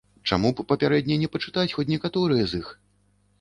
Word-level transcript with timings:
Чаму 0.29 0.49
б 0.61 0.63
папярэдне 0.71 1.17
не 1.23 1.29
пачытаць 1.35 1.67
хоць 1.75 1.87
некаторыя 1.93 2.43
з 2.55 2.63
іх? 2.65 2.73